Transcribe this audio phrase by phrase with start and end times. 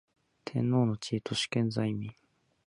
[0.45, 2.11] 天皇の地位と主権在民